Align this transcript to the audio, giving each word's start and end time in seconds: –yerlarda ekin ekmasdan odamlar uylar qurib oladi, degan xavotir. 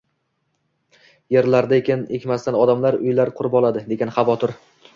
–yerlarda 1.35 1.79
ekin 1.83 2.07
ekmasdan 2.19 2.59
odamlar 2.63 2.99
uylar 3.09 3.35
qurib 3.39 3.61
oladi, 3.63 3.87
degan 3.95 4.17
xavotir. 4.21 4.59